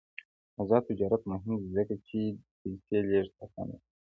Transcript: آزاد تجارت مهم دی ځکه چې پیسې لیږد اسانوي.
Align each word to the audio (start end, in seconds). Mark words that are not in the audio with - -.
آزاد 0.61 0.81
تجارت 0.89 1.21
مهم 1.31 1.53
دی 1.61 1.67
ځکه 1.75 1.95
چې 2.07 2.19
پیسې 2.59 2.97
لیږد 3.09 3.33
اسانوي. 3.43 3.79